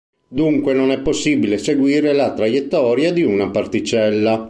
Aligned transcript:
Dunque 0.29 0.73
non 0.73 0.89
è 0.89 0.99
possibile 0.99 1.59
seguire 1.59 2.11
la 2.13 2.33
traiettoria 2.33 3.13
di 3.13 3.21
una 3.21 3.51
particella. 3.51 4.39